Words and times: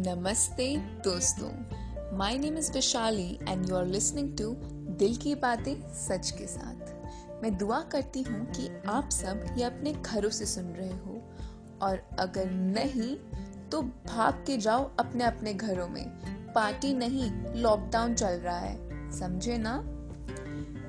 नमस्ते 0.00 0.76
दोस्तों। 0.76 1.50
My 2.16 2.38
name 2.38 2.58
is 2.58 2.72
Vishali 2.72 3.38
and 3.48 3.70
you 3.70 3.76
are 3.76 3.86
listening 3.86 4.38
to 4.38 4.54
दिल 4.94 5.16
की 5.16 5.34
बातें 5.34 5.94
सच 5.94 6.30
के 6.30 6.46
साथ। 6.46 7.04
मैं 7.42 7.58
दुआ 7.58 7.80
करती 7.80 8.22
हूँ 8.22 8.46
कि 8.46 8.82
आप 8.88 9.10
सब 9.10 9.54
ये 9.58 9.64
अपने 9.64 9.92
घरों 9.92 10.30
से 10.30 10.46
सुन 10.46 10.64
रहे 10.64 10.92
हो। 10.92 11.36
और 11.82 12.08
अगर 12.18 12.50
नहीं 12.50 13.16
तो 13.70 13.82
भाग 13.82 14.34
के 14.34 14.56
जाओ 14.56 14.90
अपने 14.98 15.24
अपने 15.24 15.54
घरों 15.54 15.88
में। 15.88 16.08
पार्टी 16.52 16.94
नहीं 16.94 17.30
लॉकडाउन 17.54 18.14
चल 18.14 18.32
रहा 18.32 18.58
है। 18.58 19.10
समझे 19.18 19.58
ना? 19.58 19.82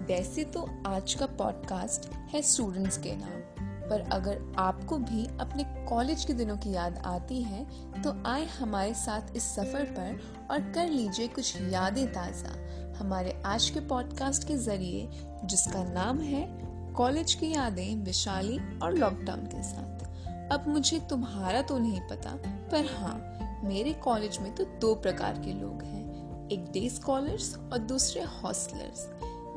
वैसे 0.05 0.43
तो 0.43 0.69
आज 0.87 1.13
का 1.13 1.25
पॉडकास्ट 1.25 2.13
है 2.15 2.41
स्टूडेंट्स 2.41 2.97
के 2.97 3.15
नाम। 3.15 3.58
पर 3.89 4.01
अगर 4.11 4.41
आपको 4.59 4.97
भी 4.99 5.25
अपने 5.39 5.63
कॉलेज 5.89 6.23
के 6.25 6.33
दिनों 6.33 6.57
की 6.57 6.71
याद 6.71 6.97
आती 7.05 7.41
है 7.43 7.63
तो 8.01 8.13
आए 8.25 8.45
हमारे 8.49 8.93
साथ 8.95 9.35
इस 9.35 9.43
सफ़र 9.55 9.85
पर 9.97 10.19
और 10.51 10.71
कर 10.71 10.87
लीजिए 10.87 11.27
कुछ 11.27 11.55
यादें 11.63 12.05
ताज़ा। 12.13 12.53
हमारे 12.99 13.41
आज 13.45 13.69
के 13.69 13.79
पॉडकास्ट 13.87 14.47
के 14.47 14.55
ज़रिए, 14.57 15.09
जिसका 15.45 15.83
नाम 15.83 16.19
है 16.19 16.47
कॉलेज 16.93 17.33
की 17.33 17.51
यादें 17.51 18.03
विशाली 18.03 18.57
और 18.79 18.93
लॉकडाउन 18.93 19.45
के 19.45 19.63
साथ। 19.63 20.51
अब 20.51 20.67
मुझे 20.67 20.99
तुम्हारा 20.99 21.61
तो 21.61 21.77
नहीं 21.77 22.01
पता, 22.01 22.35
पर 22.71 22.85
हाँ 22.95 23.61
मेरे 23.63 23.93
कॉलेज 24.03 24.37
में 24.37 24.53
तो 24.55 24.63
दो 24.81 24.93
प्रकार 24.95 25.39
के 25.39 25.53
लोग 25.53 25.83
हैं, 25.83 26.47
एक 26.49 26.71
डे 26.71 26.89
स्कॉलर्स 26.89 27.55
और 27.73 27.77
दूसरे 27.79 28.21
हॉस्टलर्स 28.33 29.07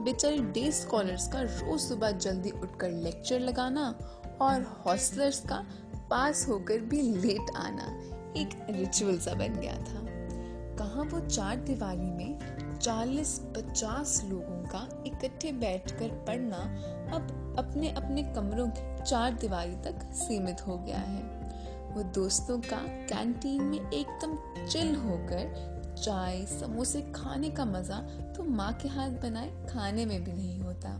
बेचारे 0.00 0.38
डे 0.52 0.70
स्कॉलर्स 0.72 1.26
का 1.28 1.40
रोज 1.42 1.80
सुबह 1.80 2.10
जल्दी 2.10 2.50
उठकर 2.52 2.90
लेक्चर 3.02 3.40
लगाना 3.40 3.82
और 4.42 4.62
हॉस्टलर्स 4.86 5.40
का 5.46 5.64
पास 6.10 6.46
होकर 6.48 6.80
भी 6.84 7.02
लेट 7.02 7.56
आना 7.56 7.86
एक 8.36 8.66
रिचुअल 8.70 9.18
सा 9.18 9.34
बन 9.34 9.60
गया 9.60 9.74
था। 9.74 10.00
कहा 10.78 11.02
वो 11.02 11.20
चार 11.28 11.56
दिवाली 11.56 12.10
में 12.10 12.78
चालीस 12.78 13.38
पचास 13.56 14.22
लोगों 14.24 14.62
का 14.68 14.86
इकट्ठे 15.06 15.52
बैठकर 15.52 16.08
पढ़ना 16.26 16.56
अब 17.16 17.54
अपने 17.58 17.90
अपने 17.90 18.22
कमरों 18.34 18.66
की 18.68 19.02
चार 19.02 19.34
दिवाली 19.34 19.76
तक 19.84 20.02
सीमित 20.14 20.66
हो 20.66 20.76
गया 20.78 20.98
है। 20.98 21.22
वो 21.94 22.02
दोस्तों 22.14 22.58
का 22.60 22.76
कैंटीन 23.08 23.62
में 23.62 23.78
एकदम 23.78 24.36
चिल 24.66 24.94
होकर 24.96 25.70
चाय, 25.94 26.44
समोसे 26.50 27.00
खाने 27.14 27.50
का 27.50 27.64
मज़ा 27.64 28.00
तो 28.36 28.44
माँ 28.50 28.72
के 28.72 28.88
हाथ 28.88 29.10
बनाए 29.22 29.50
खाने 29.70 30.06
में 30.06 30.22
भी 30.24 30.32
नहीं 30.32 30.58
होता। 30.60 30.98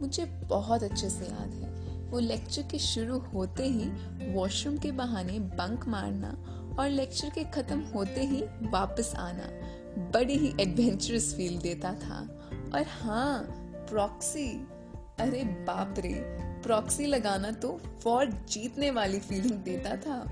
मुझे 0.00 0.24
बहुत 0.44 0.82
अच्छे 0.82 1.08
से 1.10 1.24
याद 1.24 1.54
है 1.54 1.77
वो 2.10 2.18
लेक्चर 2.18 2.62
के 2.62 2.78
शुरू 2.78 3.18
होते 3.32 3.64
ही 3.64 3.88
वॉशरूम 4.34 4.78
के 4.78 4.92
बहाने 4.92 5.38
बंक 5.38 5.86
मारना 5.88 6.30
और 6.78 6.88
लेक्चर 6.88 7.30
के 7.30 7.44
खत्म 7.44 7.80
होते 7.94 8.20
ही 8.20 8.42
वापस 8.70 9.12
आना 9.16 9.48
बड़ी 10.14 10.34
ही 10.34 10.52
एडवेंचरस 10.60 11.32
फील 11.34 11.58
देता 11.58 11.92
था। 11.94 12.18
और 12.74 12.84
हाँ 13.00 13.40
प्रॉक्सी 13.90 14.48
अरे 15.20 15.42
बाप 15.66 15.94
रे 15.98 16.14
प्रॉक्सी 16.64 17.06
लगाना 17.06 17.50
तो 17.52 17.80
फॉर 18.04 18.26
जीतने 18.50 18.90
वाली 18.90 19.18
फीलिंग 19.18 19.58
देता 19.60 19.96
था। 19.96 20.22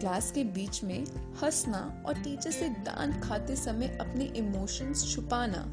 क्लास 0.00 0.30
के 0.32 0.44
बीच 0.44 0.82
में 0.84 1.04
हंसना 1.42 2.04
और 2.06 2.14
टीचर 2.14 2.50
से 2.50 2.68
डांट 2.68 3.20
खाते 3.22 3.56
समय 3.56 3.98
अपने 4.00 4.24
इमोशंस 4.36 5.04
छुपाना, 5.14 5.64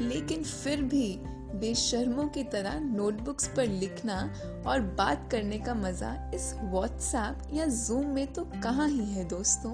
लेकिन 0.00 0.42
फिर 0.42 0.82
भी 0.82 1.06
बेशर्मों 1.54 2.26
की 2.28 2.42
तरह 2.44 2.78
नोटबुक्स 2.80 3.48
पर 3.48 3.66
लिखना 3.66 4.18
और 4.66 4.80
बात 4.98 5.28
करने 5.30 5.58
का 5.58 5.74
मज़ा 5.74 6.14
इस 6.34 6.52
व्हाट्सएप 6.62 7.54
या 7.54 7.66
जूम 7.66 8.06
में 8.06 8.26
तो 8.26 8.44
कहाँ 8.62 8.88
ही 8.88 9.04
है 9.04 9.24
दोस्तों? 9.28 9.72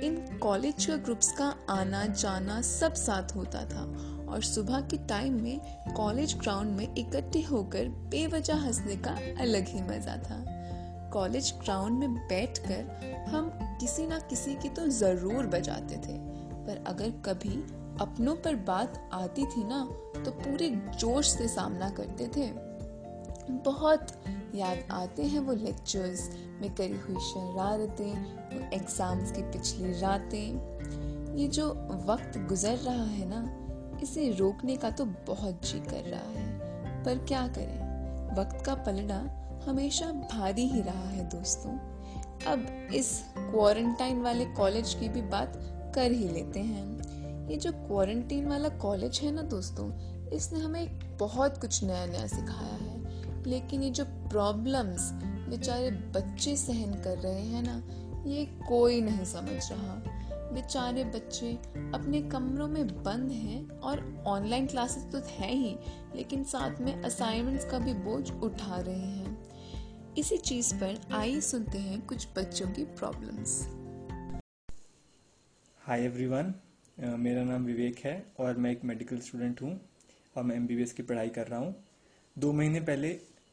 इन 0.00 0.16
कॉलेज 0.42 0.86
के 0.86 0.98
ग्रुप्स 0.98 1.32
का 1.32 1.54
आना 1.70 2.04
जाना 2.06 2.60
सब 2.62 2.94
साथ 2.94 3.36
होता 3.36 3.64
था 3.64 3.84
और 4.28 4.42
सुबह 4.42 4.80
के 4.80 4.96
टाइम 5.06 5.40
में 5.42 5.60
कॉलेज 5.96 6.36
ग्राउंड 6.38 6.76
में 6.76 6.94
इकट्ठे 6.94 7.42
होकर 7.42 7.88
बेवजह 8.10 8.56
हंसने 8.56 8.96
का 8.96 9.18
अलग 9.40 9.68
ही 9.68 9.82
मज़ा 9.82 10.16
था। 10.16 10.42
कॉलेज 11.12 11.52
ग्राउंड 11.62 11.98
में 11.98 12.14
बैठकर 12.28 13.26
हम 13.30 13.50
किसी 13.80 14.06
ना 14.06 14.18
किसी 14.30 14.54
की 14.54 14.68
तो 14.68 14.86
ज़रूर 14.88 15.46
बजाते 15.46 15.96
थे, 15.96 16.18
पर 16.66 16.84
अगर 16.86 17.10
कभी 17.26 17.56
अपनों 18.00 18.34
पर 18.36 18.56
बात 18.66 19.08
आती 19.12 19.44
थी 19.46 19.64
ना 19.64 19.82
तो 20.16 20.30
पूरे 20.32 20.68
जोश 20.98 21.28
से 21.28 21.48
सामना 21.48 21.88
करते 21.90 22.26
थे। 22.36 22.50
बहुत 23.64 24.12
याद 24.54 24.78
आते 24.92 25.22
हैं 25.22 25.40
वो 25.40 25.52
लेक्चर्स 25.54 26.28
में 26.60 26.74
करी 26.74 26.98
हुई 26.98 27.20
शरारतें, 27.22 28.12
वो 28.52 28.60
एग्ज़ाम्स 28.74 29.32
की 29.32 29.42
पिछली 29.42 29.92
रातें। 30.00 31.36
ये 31.36 31.46
जो 31.48 31.68
वक्त 32.06 32.38
गुजर 32.48 32.76
रहा 32.76 33.04
है 33.04 33.28
ना, 33.28 33.98
इसे 34.02 34.30
रोकने 34.30 34.76
का 34.76 34.90
तो 34.90 35.04
बहुत 35.26 35.66
जी 35.66 35.80
कर 35.80 36.02
रहा 36.04 36.30
है। 36.30 37.04
पर 37.04 37.24
क्या 37.24 37.46
करें? 37.48 37.84
वक्त 38.36 38.64
का 38.64 38.74
पलड़ा 38.74 39.20
हमेशा 39.66 40.06
भारी 40.32 40.66
ही 40.68 40.80
रहा 40.82 41.08
है 41.08 41.28
दोस्तों। 41.30 41.72
अब 42.46 42.66
इस 42.94 43.10
क्वारंटाइन 43.36 44.22
वाले 44.22 44.44
कॉलेज 44.54 44.94
की 44.94 45.08
भी 45.08 45.22
बात 45.28 45.52
कर 45.94 46.10
ही 46.10 46.28
लेते 46.28 46.60
हैं। 46.60 46.84
ये 47.50 47.56
जो 47.56 47.72
क्वारंटीन 47.72 48.46
वाला 48.46 48.68
कॉलेज 48.68 49.20
है 49.22 49.30
ना 49.30 49.42
दोस्तों, 49.42 49.90
इसने 50.30 50.58
हमें 50.58 51.16
बहुत 51.18 51.58
कुछ 51.58 51.84
नया 51.84 52.06
नया 52.06 52.26
सिखाया 52.26 52.74
है। 52.74 52.96
लेकिन 53.44 53.82
ये 53.82 53.90
जो 53.90 54.04
प्रॉब्लम्स 54.04 55.10
बेचारे 55.48 55.90
बच्चे 55.90 56.56
सहन 56.56 56.94
कर 56.94 57.18
रहे 57.18 57.42
हैं 57.42 57.62
ना, 57.62 57.82
ये 58.30 58.46
कोई 58.68 59.00
नहीं 59.00 59.24
समझ 59.24 59.72
रहा। 59.72 59.94
बेचारे 60.52 61.04
बच्चे 61.04 61.52
अपने 61.94 62.22
कमरों 62.22 62.68
में 62.68 63.02
बंद 63.02 63.30
हैं 63.30 63.78
और 63.78 64.24
ऑनलाइन 64.26 64.66
क्लासेस 64.66 65.06
तो 65.12 65.18
है 65.26 65.52
ही, 65.54 65.76
लेकिन 66.16 66.44
साथ 66.44 66.80
में 66.80 67.02
असाइनमेंट्स 67.02 67.64
का 67.64 67.78
भी 67.78 67.94
बोझ 67.94 68.30
उठा 68.32 68.80
रहे 68.80 68.94
हैं। 68.94 69.36
इसी 70.18 70.36
चीज़ 70.36 70.74
पर 70.74 71.00
आइए 71.12 71.40
सुनते 71.40 71.78
हैं 71.78 72.06
कुछ 72.06 72.28
बच्चों 72.36 72.68
की 72.68 72.84
प्रॉब्लम्स 72.84 73.68
हाय 75.80 76.00
एवरीवन 76.00 76.54
मेरा 76.98 77.42
नाम 77.44 77.64
विवेक 77.64 77.98
है 77.98 78.14
और 78.40 78.56
मैं 78.56 78.70
एक 78.70 78.84
मेडिकल 78.84 79.18
स्टूडेंट 79.18 79.60
हूँ 79.62 79.80
और 80.36 80.42
मैं 80.42 80.54
एमबीबीएस 80.56 80.92
की 80.92 81.02
पढ़ाई 81.02 81.28
कर 81.28 81.46
रहा 81.46 81.58
हूँ। 81.60 81.74
दो 82.36 82.52
महीने 82.52 82.80
पहले 82.80 83.08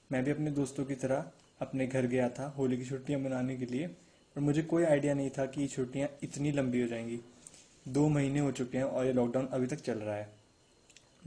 मैं 0.10 0.24
भी 0.24 0.32
अपने 0.32 0.52
दोस्तों 0.52 0.86
की 0.86 0.96
तरह 0.96 1.26
अपने 1.62 1.88
घर 1.88 2.06
गया 2.06 2.30
था 2.30 2.46
होली 2.58 2.78
की 2.78 2.86
छुट्टियाँ 2.86 3.20
मनाने 3.20 3.58
के 3.58 3.66
लिए 3.66 3.88
और 3.88 4.42
मुझे 4.42 4.62
कोई 4.64 4.84
आइडिया 4.84 5.14
नहीं 5.14 5.30
था 5.30 5.46
कि 5.46 5.62
ये 5.62 5.68
छुट्टियाँ 5.68 6.10
इतनी 6.24 6.52
लंबी 6.52 6.82
हो 6.82 6.88
जाएँगी। 6.88 7.20
दो 7.86 8.08
महीने 8.10 8.40
हो 8.40 8.52
चुके 8.52 8.78
हैं 8.78 8.86
और 8.86 9.06
ये 9.06 9.14
लॉकडाउन 9.14 9.48
अभी 9.48 9.68
तक 9.68 9.82
चल 9.82 9.98
रहा 9.98 10.16
है। 10.16 10.30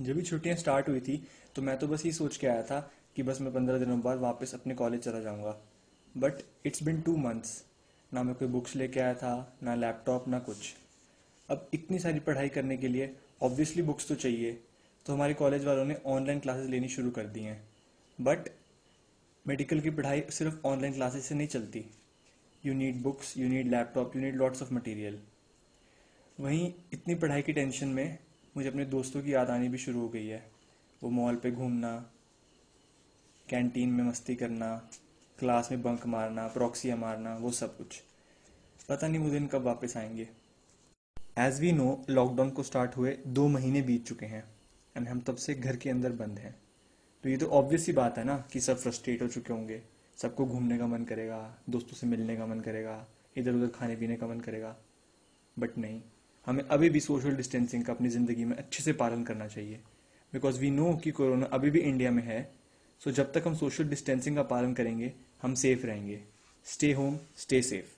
जब 0.00 0.16
भी 0.16 0.22
छुट्टियाँ 0.22 0.56
स्टार्ट 0.56 0.88
हुई 0.88 1.00
थी 1.00 1.22
तो 1.56 1.62
मैं 1.62 1.78
तो 1.78 1.88
बस 1.88 2.06
ये 2.06 2.12
सोच 2.12 2.36
के 2.36 2.46
आया 2.46 2.62
था 2.62 2.80
कि 3.16 3.22
बस 3.22 3.40
मैं 3.40 3.52
पंद्रह 3.54 3.78
दिनों 3.78 4.00
बाद 4.00 4.18
वापस 4.20 4.54
अपने 4.54 4.74
कॉलेज 4.74 5.00
चला 5.00 5.20
जाऊँगा। 5.20 5.56
But 6.14 6.42
it's 6.66 6.82
been 6.82 7.00
two 7.02 7.16
months 7.18 7.62
ना 8.12 8.22
मैं 8.22 8.34
कोई 8.34 8.48
बुक्स 8.48 8.76
लेके 8.76 9.00
आया 9.00 9.14
था, 9.14 9.56
ना 9.62 9.74
लैपटॉप 9.74 10.28
ना 10.28 10.38
कुछ। 10.40 10.74
अब 11.48 11.68
इतनी 11.74 11.98
सारी 11.98 12.20
पढ़ाई 12.20 12.48
करने 12.48 12.76
के 12.76 12.88
लिए 12.88 13.14
ऑब्वियसली 13.42 13.82
बुक्स 13.82 14.08
तो 14.08 14.14
चाहिए 14.14 14.52
तो 15.06 15.12
हमारे 15.12 15.34
कॉलेज 15.34 15.64
वालों 15.64 15.84
ने 15.84 15.96
ऑनलाइन 16.06 16.40
क्लासेस 16.40 16.68
लेनी 16.70 16.88
शुरू 16.88 17.10
कर 17.10 17.26
दी 17.26 17.40
हैं। 17.40 17.60
बट 18.18 18.48
मेडिकल 19.46 19.80
की 19.80 19.90
पढ़ाई 19.90 20.22
सिर्फ़ 20.30 20.66
ऑनलाइन 20.66 20.94
क्लासेस 20.94 21.26
से 21.26 21.34
नहीं 21.34 21.48
चलती। 21.48 21.84
You 22.64 22.74
need 22.74 23.02
books 23.02 23.36
you 23.38 23.48
need 23.48 23.68
laptop 23.68 24.16
you 24.16 24.22
need 24.22 24.36
lots 24.36 24.62
of 24.62 24.72
material 24.74 25.18
वहीं 26.38 26.72
इतनी 26.92 27.14
पढ़ाई 27.14 27.42
की 27.42 27.52
टेंशन 27.52 27.88
में 27.88 28.18
मुझे 28.56 28.68
अपने 28.68 28.84
दोस्तों 28.84 29.22
की 29.22 29.34
याद 29.34 29.50
आनी 29.50 29.68
भी 29.68 29.78
शुरू 29.78 30.00
हो 30.00 30.08
गई 30.08 30.26
है। 30.26 30.42
वो 31.02 31.10
मॉल 31.10 31.36
पे 31.36 31.50
घूमना 31.50 31.94
कैंटीन 33.48 33.88
में 33.88 34.02
मस्ती 34.04 34.34
करना 34.34 34.76
क्लास 35.38 35.70
में 35.72 35.82
बंक 35.82 36.06
मारना 36.06 36.46
प्रॉक्सिया 36.48 36.96
मारना, 36.96 37.36
वो 37.36 37.50
सब 37.50 37.76
कुछ। 37.78 38.02
पता 38.88 39.08
नहीं 39.08 39.20
वो 39.20 39.30
दिन 39.30 39.46
कब 39.46 39.62
वापस 39.62 39.96
आएँगे। 39.96 40.28
एज 41.36 41.58
वी 41.60 41.70
नो 41.72 41.86
लॉकडाउन 42.10 42.50
को 42.50 42.62
स्टार्ट 42.62 42.96
हुए 42.96 43.10
दो 43.28 43.46
महीने 43.48 43.80
बीत 43.82 44.06
चुके 44.06 44.26
हैं 44.26 44.42
एंड 44.96 45.08
हम 45.08 45.20
तब 45.20 45.36
से 45.36 45.54
घर 45.54 45.76
के 45.76 45.90
अंदर 45.90 46.12
बंद 46.12 46.38
हैं। 46.38 46.54
तो 47.24 47.28
ये 47.28 47.36
तो 47.36 47.46
ऑब्वियस 47.48 47.86
ही 47.86 47.92
बात 47.92 48.18
है 48.18 48.24
ना, 48.24 48.36
कि 48.52 48.60
सब 48.60 48.76
फ्रस्ट्रेट 48.76 49.22
हो 49.22 49.28
चुके 49.28 49.52
होंगे। 49.52 49.80
सबको 50.18 50.46
घूमने 50.46 50.78
का 50.78 50.86
मन 50.86 51.04
करेगा, 51.04 51.58
दोस्तों 51.70 51.96
से 51.96 52.06
मिलने 52.06 52.36
का 52.36 52.46
मन 52.46 52.60
करेगा 52.60 53.06
इधर 53.36 53.54
उधर 53.54 53.68
खाने 53.68 53.96
पीने 53.96 54.16
का 54.16 54.26
मन 54.26 54.40
करेगा। 54.40 54.74
बट 55.56 55.76
नहीं, 55.78 56.00
हमें 56.46 56.64
अभी 56.64 56.90
भी 56.90 57.00
सोशल 57.00 57.36
डिस्टेंसिंग 57.36 57.84
का 57.84 57.92
अपनी 57.92 58.08
ज़िंदगी 58.08 58.44
में 58.44 58.56
अच्छे 58.56 58.82
से 58.82 58.92
पालन 58.94 59.24
करना 59.24 59.48
चाहिए। 59.48 59.80
बिकॉज़ 60.32 60.60
वी 60.60 60.70
नो 60.70 60.94
कि 60.94 61.10
कोरोना 61.10 61.46
अभी 61.52 61.70
भी 61.70 61.80
इंडिया 61.80 62.10
में 62.10 62.22
है 62.22 62.42
सो 63.02 63.10
so 63.10 63.16
जब 63.16 63.32
तक 63.32 63.46
हम 63.46 63.54
सोशल 63.56 63.88
डिस्टेंसिंग 63.88 64.36
का 64.36 64.42
पालन 64.44 64.74
करेंगे, 64.74 65.12
हम 65.42 65.54
सेफ़ 65.56 65.86
रहेंगे। 65.86 66.20
Stay 66.66 66.92
home 66.92 67.18
stay 67.36 67.62
safe 67.62 67.95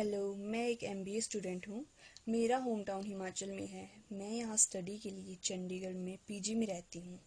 hello 0.00 0.34
मैं 0.34 0.60
एक 0.68 0.82
एम 0.82 1.02
स्टूडेंट 1.20 1.66
हूँ। 1.68 1.84
मेरा 2.30 2.56
होम 2.56 2.82
टाउन 2.84 3.06
हिमाचल 3.06 3.50
में 3.50 3.66
है। 3.66 3.88
मैं 4.12 4.30
यहाँ 4.30 4.56
स्टडी 4.56 4.96
के 4.98 5.10
लिए 5.10 5.36
चंडीगढ़ 5.42 5.94
में 5.94 6.18
पीजी 6.28 6.54
में 6.54 6.66
रहती 6.66 6.98
हूँ। 6.98 7.18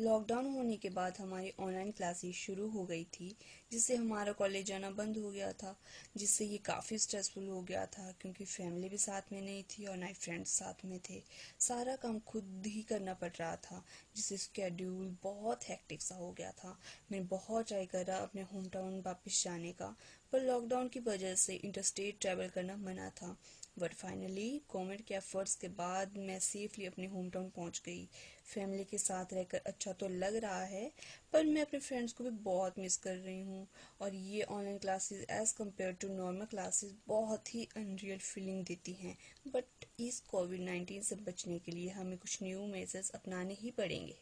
लॉकडाउन 0.00 0.46
होने 0.46 0.76
के 0.76 0.88
बाद 0.88 1.16
हमारी 1.20 1.52
ऑनलाइन 1.60 1.90
क्लासेस 1.90 2.34
शुरू 2.34 2.68
हो 2.68 2.84
गई 2.84 3.04
थी, 3.04 3.36
जिससे 3.72 3.96
हमारा 3.96 4.32
कॉलेज 4.32 4.66
जाना 4.66 4.90
बंद 4.90 5.16
हो 5.16 5.30
गया 5.30 5.52
था, 5.52 5.74
जिससे 6.16 6.44
ये 6.44 6.58
काफ़ी 6.58 6.98
स्ट्रेसफुल 6.98 7.48
हो 7.48 7.62
गया 7.62 7.86
था, 7.86 8.14
क्योंकि 8.20 8.44
फैमिली 8.44 8.88
भी 8.88 8.98
साथ 8.98 9.32
में 9.32 9.40
नहीं 9.42 9.62
थी 9.62 9.86
और 9.86 9.96
ना 9.96 10.06
ही 10.06 10.14
फ्रेंड्स 10.14 10.50
साथ 10.50 10.84
में 10.84 10.98
थे। 11.10 11.22
सारा 11.60 11.96
काम 11.96 12.18
खुद 12.18 12.62
ही 12.66 12.82
करना 12.82 13.14
पड़ 13.14 13.32
रहा 13.40 13.56
था, 13.56 13.84
जिससे 14.16 14.36
स्केड्यूल 14.36 15.16
बहुत 15.22 15.64
हैक्टिक 15.64 16.02
सा 16.02 16.14
हो 16.14 16.32
गया 16.32 16.50
था। 16.50 16.78
मैंने 17.12 17.24
बहुत 17.24 17.68
ट्राई 17.68 17.86
करा 17.86 18.16
अपने 18.16 18.42
होम 18.42 18.68
टाउन 18.68 19.02
वापस 19.06 19.44
जाने 19.44 19.72
का, 19.72 19.96
पर 20.32 20.40
लॉकडाउन 20.40 20.88
की 20.88 21.00
वजह 21.00 21.34
से 21.34 21.54
इंटरस्टेट 21.54 22.20
ट्रैवल 22.20 22.48
करना 22.48 22.76
मना 22.76 23.10
था। 23.10 23.36
बट 23.76 23.94
फाइनली 23.94 24.50
गवर्नमेंट 24.72 25.04
के 25.06 25.14
एफर्ट्स 25.14 25.54
के 25.54 25.68
बाद 25.76 26.16
मैं 26.18 26.38
सेफली 26.40 26.86
अपने 26.86 27.06
होम 27.06 27.28
टाउन 27.30 27.48
पहुँच 27.50 27.80
गई। 27.86 28.08
फैमिली 28.44 28.84
के 28.84 28.98
साथ 28.98 29.32
रहकर 29.32 29.60
अच्छा 29.66 29.92
तो 29.92 30.08
लग 30.08 30.36
रहा 30.36 30.62
है, 30.64 30.90
पर 31.32 31.44
मैं 31.44 31.62
अपने 31.62 31.78
फ्रेंड्स 31.80 32.12
को 32.12 32.24
भी 32.24 32.30
बहुत 32.44 32.78
मिस 32.78 32.96
कर 32.96 33.16
रही 33.16 33.40
हूँ। 33.40 33.66
और 34.00 34.14
ये 34.14 34.42
online 34.42 34.78
classes 34.78 35.24
as 35.30 35.54
compare 35.54 35.92
to 35.92 36.08
normal 36.08 36.44
classes 36.46 36.94
बहुत 37.08 37.54
ही 37.54 37.68
अनरियल 37.76 38.18
फीलिंग 38.18 38.64
देती 38.64 38.92
हैं। 38.92 39.16
बट 39.48 39.86
इस 40.00 40.20
कोविड 40.20 40.60
नाइन्टीन 40.60 41.02
से 41.02 41.16
बचने 41.26 41.58
के 41.58 41.72
लिए 41.72 41.90
हमें 41.90 42.16
कुछ 42.18 42.38
न्यू 42.42 42.66
मेजर्स 42.66 43.10
अपनाने 43.10 43.54
ही 43.54 43.70
पड़ेंगे। 43.70 44.16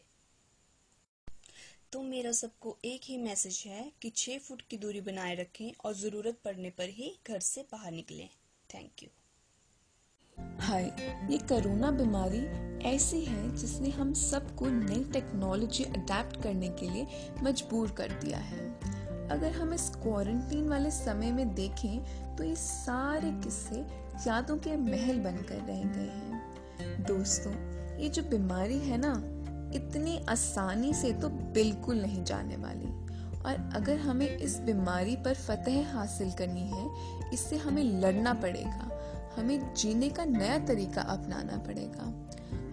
तो 1.91 2.01
मेरा 2.01 2.31
सबको 2.31 2.77
एक 2.85 3.01
ही 3.03 3.17
मैसेज 3.17 3.63
है 3.67 3.91
कि 4.01 4.09
छः 4.09 4.39
फुट 4.39 4.61
की 4.61 4.77
दूरी 4.77 5.01
बनाए 5.01 5.35
रखें 5.35 5.71
और 5.85 5.93
ज़रूरत 5.95 6.39
पड़ने 6.45 6.69
पर 6.69 6.89
ही 6.89 7.15
घर 7.27 7.39
से 7.39 7.61
बाहर 7.71 7.91
निकलें। 7.91 8.27
थैंक 8.69 9.03
यू 9.03 9.09
हाय, 10.59 10.83
ये 11.29 11.37
कोरोना 11.37 11.91
बीमारी 11.91 12.45
ऐसी 12.89 13.19
है 13.21 13.55
जिसने 13.55 13.89
हम 13.89 14.13
सबको 14.13 14.65
नई 14.65 15.03
टेक्नोलॉजी 15.13 15.83
अडेप्ट 15.83 16.41
करने 16.43 16.69
के 16.69 16.89
लिए 16.89 17.07
मजबूर 17.43 17.91
कर 17.91 18.11
दिया 18.23 18.37
है। 18.37 18.67
अगर 19.29 19.51
हम 19.51 19.73
इस 19.73 19.89
क्वारंटीन 19.95 20.67
वाले 20.69 20.91
समय 20.91 21.31
में 21.31 21.53
देखें 21.55 22.35
तो 22.35 22.43
ये 22.43 22.55
सारे 22.55 23.31
किस्से 23.43 23.79
यादों 24.27 24.57
के 24.57 24.75
महल 24.77 25.19
बनकर 25.19 25.55
रह 25.55 25.83
गए 25.87 26.09
हैं। 26.09 27.03
दोस्तों, 27.07 27.53
ये 27.97 28.09
जो 28.09 28.23
बीमारी 28.23 28.79
है 28.79 28.97
ना, 28.97 29.13
इतनी 29.75 30.17
आसानी 30.29 30.93
से 30.93 31.13
तो 31.13 31.29
बिल्कुल 31.29 32.01
नहीं 32.01 32.23
जाने 32.23 32.55
वाली। 32.55 32.87
और 33.45 33.69
अगर 33.75 33.97
हमें 33.97 34.37
इस 34.37 34.59
बीमारी 34.59 35.15
पर 35.15 35.33
फतह 35.33 35.91
हासिल 35.93 36.31
करनी 36.31 36.67
है, 36.67 36.87
इससे 37.33 37.57
हमें 37.57 37.83
लड़ना 37.83 38.33
पड़ेगा। 38.33 38.89
हमें 39.37 39.73
जीने 39.73 40.09
का 40.09 40.25
नया 40.25 40.57
तरीका 40.59 41.01
अपनाना 41.01 41.57
पड़ेगा। 41.57 42.13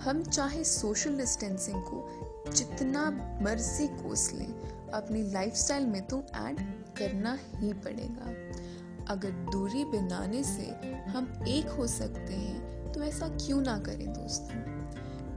हम 0.04 0.22
चाहे 0.22 0.64
सोशल 0.64 1.16
डिस्टेंसिंग 1.16 1.82
को 1.82 2.52
जितना 2.52 3.10
मर्ज़ी 3.42 3.86
कोस 3.88 4.32
लें, 4.32 4.52
अपनी 4.90 5.22
लाइफस्टाइल 5.32 5.86
में 5.86 6.06
तो 6.06 6.22
ऐड 6.34 6.60
करना 6.98 7.38
ही 7.54 7.72
पड़ेगा। 7.72 8.32
अगर 9.12 9.30
दूरी 9.52 9.84
बनाने 9.84 10.42
से 10.44 10.70
हम 11.08 11.44
एक 11.48 11.68
हो 11.68 11.86
सकते 11.86 12.34
हैं 12.34 12.92
तो 12.92 13.02
ऐसा 13.02 13.28
क्यों 13.28 13.60
ना 13.60 13.78
करें 13.78 14.12
दोस्तों? 14.12 14.75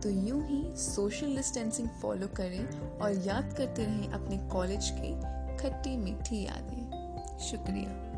तो 0.04 0.10
यूँ 0.10 0.48
ही 0.48 0.64
सोशल 0.76 1.36
डिस्टेंसिंग 1.36 1.88
फॉलो 2.02 2.28
करें 2.28 2.98
और 3.00 3.12
याद 3.28 3.54
करते 3.58 3.84
रहें 3.84 4.10
अपने 4.10 4.38
कॉलेज 4.38 4.90
की 4.94 5.14
खट्टी 5.58 5.98
मीठी 5.98 6.44
यादें। 6.46 7.38
शुक्रिया। 7.40 8.10